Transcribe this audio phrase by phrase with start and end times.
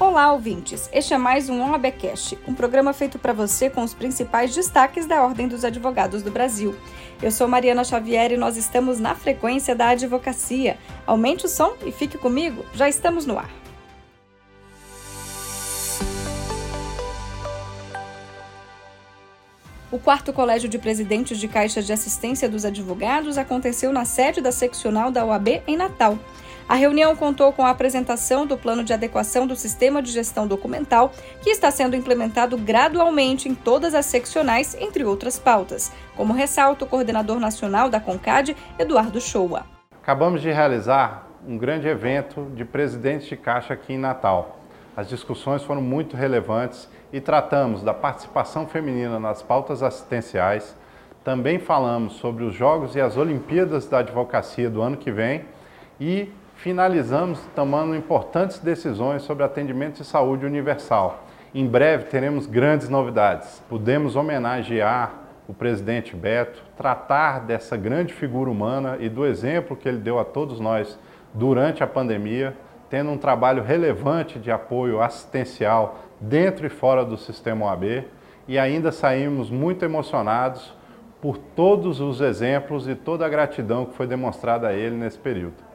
[0.00, 0.88] Olá, ouvintes!
[0.94, 5.22] Este é mais um OABcast, um programa feito para você com os principais destaques da
[5.22, 6.74] Ordem dos Advogados do Brasil.
[7.22, 10.78] Eu sou Mariana Xavier e nós estamos na frequência da advocacia.
[11.06, 13.50] Aumente o som e fique comigo, já estamos no ar.
[19.92, 24.50] O quarto Colégio de Presidentes de Caixas de Assistência dos Advogados aconteceu na sede da
[24.50, 26.18] seccional da OAB em Natal.
[26.70, 31.10] A reunião contou com a apresentação do plano de adequação do sistema de gestão documental,
[31.42, 36.88] que está sendo implementado gradualmente em todas as seccionais, entre outras pautas, como ressalta o
[36.88, 39.66] coordenador nacional da CONCAD, Eduardo Shoa.
[40.00, 44.60] Acabamos de realizar um grande evento de presidentes de caixa aqui em Natal.
[44.96, 50.76] As discussões foram muito relevantes e tratamos da participação feminina nas pautas assistenciais.
[51.24, 55.44] Também falamos sobre os Jogos e as Olimpíadas da Advocacia do ano que vem
[56.00, 61.24] e finalizamos tomando importantes decisões sobre atendimento de saúde universal.
[61.54, 63.62] Em breve teremos grandes novidades.
[63.66, 65.12] Podemos homenagear
[65.48, 70.24] o presidente Beto, tratar dessa grande figura humana e do exemplo que ele deu a
[70.24, 70.98] todos nós
[71.32, 72.54] durante a pandemia,
[72.90, 78.04] tendo um trabalho relevante de apoio assistencial dentro e fora do sistema OAB
[78.46, 80.74] e ainda saímos muito emocionados
[81.22, 85.69] por todos os exemplos e toda a gratidão que foi demonstrada a ele nesse período.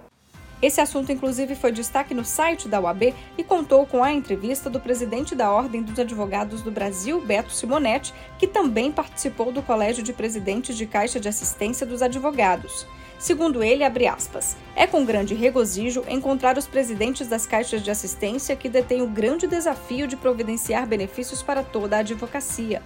[0.61, 4.79] Esse assunto, inclusive, foi destaque no site da UAB e contou com a entrevista do
[4.79, 10.13] presidente da Ordem dos Advogados do Brasil, Beto Simonetti, que também participou do Colégio de
[10.13, 12.87] Presidentes de Caixa de Assistência dos Advogados.
[13.17, 18.69] Segundo ele, aspas, é com grande regozijo encontrar os presidentes das caixas de assistência que
[18.69, 22.81] detêm o grande desafio de providenciar benefícios para toda a advocacia.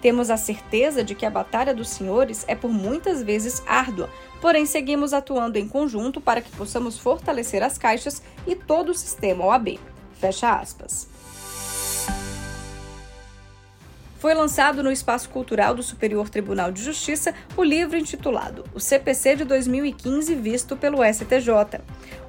[0.00, 4.08] Temos a certeza de que a batalha dos senhores é por muitas vezes árdua,
[4.40, 9.44] porém seguimos atuando em conjunto para que possamos fortalecer as caixas e todo o sistema
[9.44, 9.78] OAB.
[10.18, 11.08] Fecha aspas.
[14.20, 19.36] Foi lançado no Espaço Cultural do Superior Tribunal de Justiça o livro intitulado O CPC
[19.36, 21.80] de 2015 visto pelo STJ.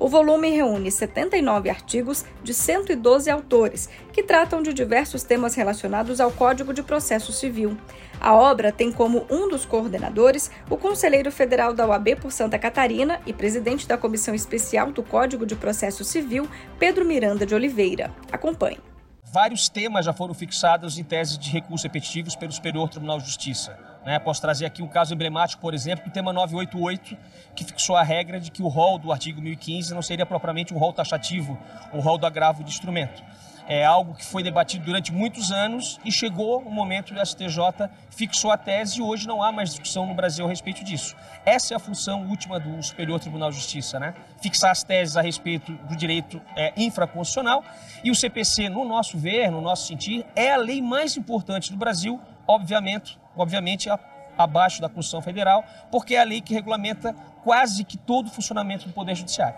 [0.01, 6.31] O volume reúne 79 artigos de 112 autores, que tratam de diversos temas relacionados ao
[6.31, 7.77] Código de Processo Civil.
[8.19, 13.21] A obra tem como um dos coordenadores o conselheiro federal da OAB por Santa Catarina
[13.27, 18.11] e presidente da Comissão Especial do Código de Processo Civil, Pedro Miranda de Oliveira.
[18.31, 18.90] Acompanhe.
[19.31, 23.79] Vários temas já foram fixados em teses de recursos repetitivos pelo Superior Tribunal de Justiça.
[24.05, 24.19] Né?
[24.19, 27.17] Posso trazer aqui um caso emblemático, por exemplo, do tema 988,
[27.55, 30.77] que fixou a regra de que o rol do artigo 1015 não seria propriamente um
[30.77, 31.57] rol taxativo,
[31.93, 33.23] o rol do agravo de instrumento
[33.67, 38.51] é algo que foi debatido durante muitos anos e chegou o momento do STJ fixou
[38.51, 41.15] a tese e hoje não há mais discussão no Brasil a respeito disso.
[41.45, 44.13] Essa é a função última do Superior Tribunal de Justiça, né?
[44.41, 47.63] Fixar as teses a respeito do direito é, infraconstitucional
[48.03, 51.77] e o CPC, no nosso ver, no nosso sentir, é a lei mais importante do
[51.77, 53.99] Brasil, obviamente, obviamente a,
[54.37, 58.87] abaixo da Constituição Federal, porque é a lei que regulamenta quase que todo o funcionamento
[58.87, 59.57] do Poder Judiciário.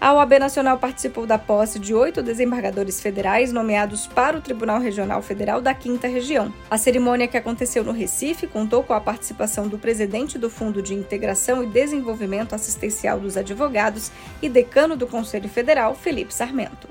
[0.00, 5.20] A OAB Nacional participou da posse de oito desembargadores federais nomeados para o Tribunal Regional
[5.20, 6.50] Federal da Quinta Região.
[6.70, 10.94] A cerimônia que aconteceu no Recife contou com a participação do presidente do Fundo de
[10.94, 16.88] Integração e Desenvolvimento Assistencial dos Advogados e decano do Conselho Federal, Felipe Sarmento.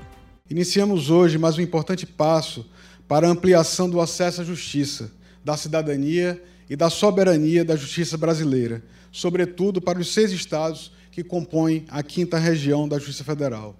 [0.48, 2.70] Iniciamos hoje mais um importante passo
[3.08, 5.10] para a ampliação do acesso à justiça,
[5.44, 11.84] da cidadania e da soberania da justiça brasileira, sobretudo para os seis estados que compõem
[11.88, 13.76] a quinta região da Justiça Federal.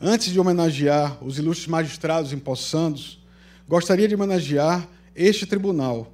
[0.00, 3.18] Antes de homenagear os ilustres magistrados empossandos,
[3.68, 6.12] gostaria de homenagear este tribunal,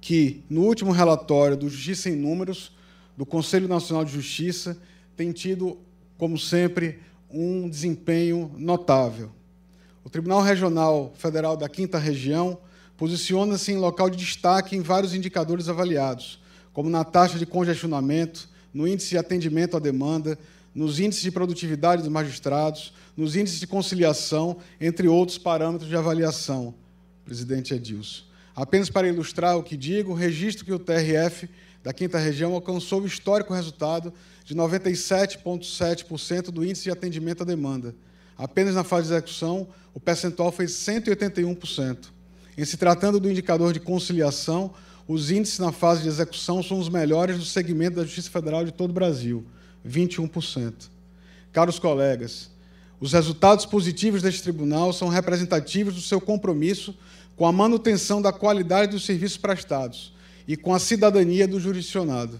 [0.00, 2.72] que, no último relatório do Justiça em Números,
[3.16, 4.78] do Conselho Nacional de Justiça,
[5.16, 5.78] tem tido,
[6.16, 9.30] como sempre, um desempenho notável.
[10.04, 12.58] O Tribunal Regional Federal da Quinta Região
[12.96, 16.40] posiciona-se em local de destaque em vários indicadores avaliados,
[16.72, 20.38] como na taxa de congestionamento, no índice de atendimento à demanda,
[20.72, 26.72] nos índices de produtividade dos magistrados, nos índices de conciliação, entre outros parâmetros de avaliação,
[27.24, 28.22] presidente Edilson.
[28.54, 31.48] Apenas para ilustrar o que digo, registro que o TRF
[31.82, 34.12] da quinta região alcançou o histórico resultado
[34.44, 37.96] de 97,7% do índice de atendimento à demanda.
[38.36, 42.10] Apenas na fase de execução, o percentual foi 181%.
[42.56, 44.72] Em se tratando do indicador de conciliação,
[45.08, 48.70] os índices na fase de execução são os melhores do segmento da Justiça Federal de
[48.70, 49.42] todo o Brasil,
[49.88, 50.74] 21%.
[51.50, 52.50] Caros colegas,
[53.00, 56.94] os resultados positivos deste tribunal são representativos do seu compromisso
[57.36, 60.12] com a manutenção da qualidade dos serviços prestados
[60.46, 62.38] e com a cidadania do jurisdicionado.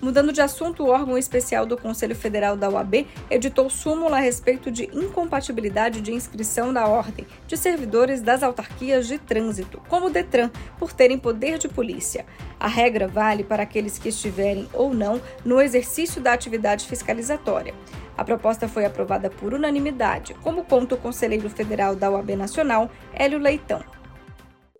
[0.00, 4.70] Mudando de assunto, o órgão especial do Conselho Federal da OAB editou súmula a respeito
[4.70, 10.50] de incompatibilidade de inscrição da ordem de servidores das autarquias de trânsito, como o Detran,
[10.78, 12.24] por terem poder de polícia.
[12.58, 17.74] A regra vale para aqueles que estiverem ou não no exercício da atividade fiscalizatória.
[18.16, 23.38] A proposta foi aprovada por unanimidade, como conta o conselheiro federal da OAB Nacional, Hélio
[23.38, 23.84] Leitão.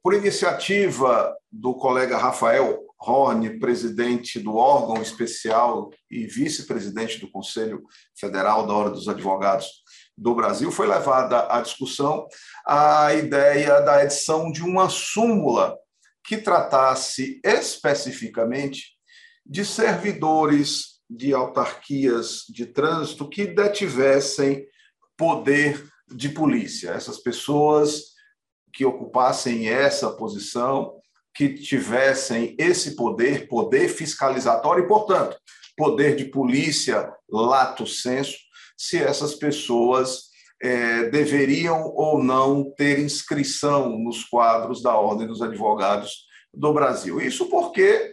[0.03, 7.83] Por iniciativa do colega Rafael Horne, presidente do órgão especial e vice-presidente do Conselho
[8.19, 9.67] Federal da Ordem dos Advogados
[10.17, 12.27] do Brasil, foi levada à discussão
[12.67, 15.79] a ideia da edição de uma súmula
[16.23, 18.99] que tratasse especificamente
[19.47, 24.67] de servidores de autarquias de trânsito que detivessem
[25.17, 26.91] poder de polícia.
[26.91, 28.11] Essas pessoas
[28.73, 31.00] que ocupassem essa posição
[31.49, 35.39] que tivessem esse poder, poder fiscalizatório e, portanto,
[35.77, 38.37] poder de polícia lato senso,
[38.77, 40.25] se essas pessoas
[40.63, 47.19] é, deveriam ou não ter inscrição nos quadros da Ordem dos Advogados do Brasil.
[47.21, 48.13] Isso porque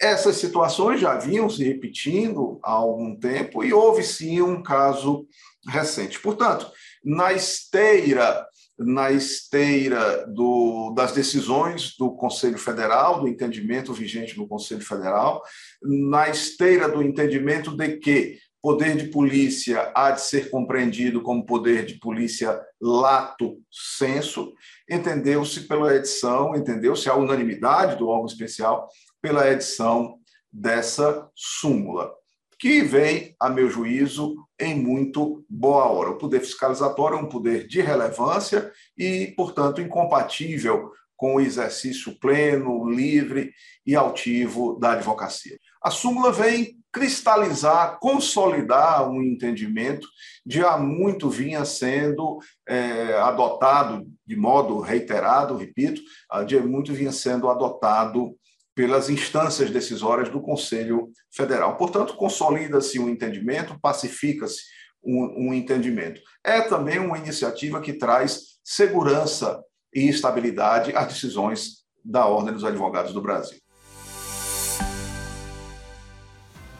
[0.00, 5.26] essas situações já vinham se repetindo há algum tempo e houve sim um caso
[5.68, 6.20] recente.
[6.20, 6.70] Portanto,
[7.04, 8.46] na esteira
[8.78, 15.42] na esteira do, das decisões do Conselho Federal, do entendimento vigente no Conselho Federal,
[15.82, 21.86] na esteira do entendimento de que poder de polícia há de ser compreendido como poder
[21.86, 24.52] de polícia lato senso,
[24.88, 28.88] entendeu-se pela edição, entendeu-se a unanimidade do órgão especial
[29.20, 30.18] pela edição
[30.52, 32.12] dessa súmula
[32.58, 36.10] que vem, a meu juízo, em muito boa hora.
[36.10, 42.88] O poder fiscalizatório é um poder de relevância e, portanto, incompatível com o exercício pleno,
[42.88, 43.52] livre
[43.86, 45.58] e altivo da advocacia.
[45.82, 50.08] A súmula vem cristalizar, consolidar um entendimento
[50.44, 52.38] de há muito vinha sendo
[52.68, 56.00] é, adotado de modo reiterado, repito,
[56.46, 58.34] de muito vinha sendo adotado
[58.78, 61.76] pelas instâncias decisórias do Conselho Federal.
[61.76, 64.62] Portanto, consolida-se um entendimento, pacifica-se
[65.02, 66.20] um, um, entendimento.
[66.44, 69.60] É também uma iniciativa que traz segurança
[69.92, 73.58] e estabilidade às decisões da Ordem dos Advogados do Brasil.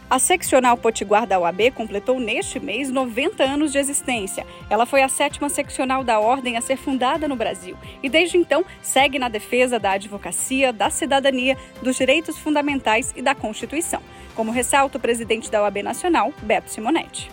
[0.09, 4.43] A seccional Potiguar da UAB completou neste mês 90 anos de existência.
[4.67, 8.65] Ela foi a sétima seccional da ordem a ser fundada no Brasil e, desde então,
[8.81, 14.01] segue na defesa da advocacia, da cidadania, dos direitos fundamentais e da Constituição,
[14.33, 17.29] como ressalta o presidente da UAB Nacional, Beto Simonetti.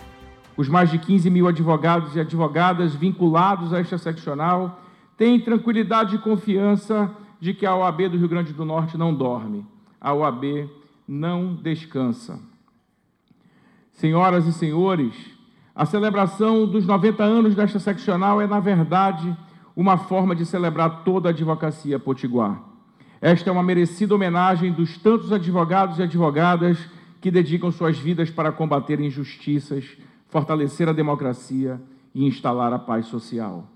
[0.55, 4.79] Os mais de 15 mil advogados e advogadas vinculados a esta seccional
[5.17, 7.09] têm tranquilidade e confiança
[7.39, 9.65] de que a OAB do Rio Grande do Norte não dorme.
[9.99, 10.69] A OAB
[11.07, 12.39] não descansa.
[13.97, 15.15] Senhoras e senhores,
[15.73, 19.35] a celebração dos 90 anos desta seccional é, na verdade,
[19.75, 22.61] uma forma de celebrar toda a advocacia potiguar.
[23.19, 26.77] Esta é uma merecida homenagem dos tantos advogados e advogadas
[27.19, 29.97] que dedicam suas vidas para combater injustiças,
[30.27, 31.81] fortalecer a democracia
[32.13, 33.67] e instalar a paz social.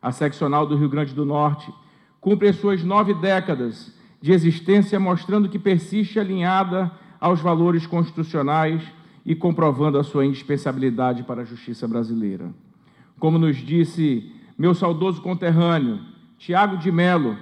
[0.00, 1.74] A seccional do Rio Grande do Norte
[2.20, 3.92] cumpre as suas nove décadas
[4.22, 6.88] de existência, mostrando que persiste alinhada
[7.20, 8.80] aos valores constitucionais
[9.26, 12.54] e comprovando a sua indispensabilidade para a justiça brasileira.
[13.18, 15.98] Como nos disse meu saudoso conterrâneo,
[16.38, 17.36] Tiago de Melo,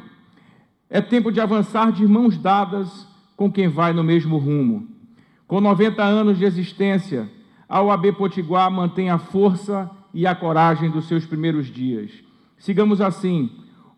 [0.88, 3.06] é tempo de avançar de mãos dadas
[3.36, 4.88] com quem vai no mesmo rumo.
[5.46, 7.30] Com 90 anos de existência,
[7.68, 12.10] a OAB Potiguar mantém a força e a coragem dos seus primeiros dias.
[12.56, 13.50] Sigamos assim,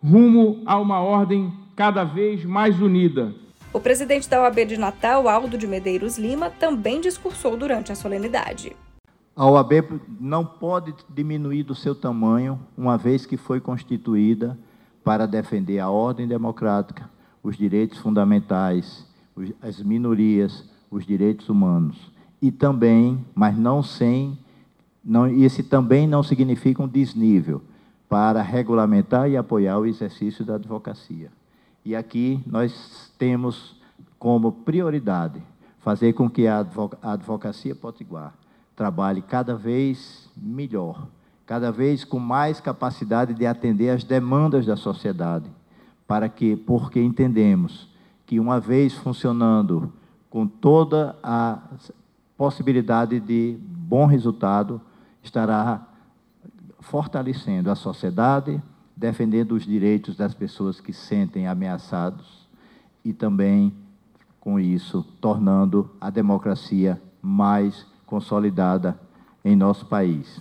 [0.02, 3.32] rumo a uma ordem cada vez mais unida
[3.72, 8.74] o presidente da OAB de Natal, Aldo de Medeiros Lima, também discursou durante a solenidade.
[9.34, 14.58] A OAB não pode diminuir do seu tamanho, uma vez que foi constituída
[15.04, 17.10] para defender a ordem democrática,
[17.42, 19.06] os direitos fundamentais,
[19.60, 22.10] as minorias, os direitos humanos.
[22.40, 24.38] E também, mas não sem,
[25.04, 27.62] não, esse também não significa um desnível
[28.08, 31.30] para regulamentar e apoiar o exercício da advocacia.
[31.86, 33.76] E aqui nós temos
[34.18, 35.40] como prioridade
[35.78, 36.66] fazer com que a
[37.00, 38.34] advocacia potiguar
[38.74, 41.06] trabalhe cada vez melhor,
[41.46, 45.48] cada vez com mais capacidade de atender às demandas da sociedade,
[46.08, 47.88] para que, porque entendemos
[48.26, 49.92] que uma vez funcionando
[50.28, 51.60] com toda a
[52.36, 54.80] possibilidade de bom resultado,
[55.22, 55.86] estará
[56.80, 58.60] fortalecendo a sociedade,
[58.96, 62.48] defendendo os direitos das pessoas que se sentem ameaçados
[63.04, 63.72] e também
[64.40, 68.98] com isso, tornando a democracia mais consolidada
[69.44, 70.40] em nosso país.